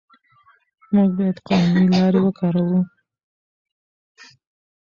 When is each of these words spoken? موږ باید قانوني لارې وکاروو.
موږ 0.93 1.09
باید 1.17 1.37
قانوني 1.47 1.85
لارې 1.95 2.19
وکاروو. 2.23 2.79